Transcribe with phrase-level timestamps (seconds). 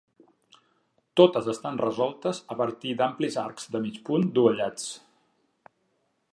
[1.21, 4.89] Totes estan resoltes a partir d'amplis arcs de mig punt dovellats.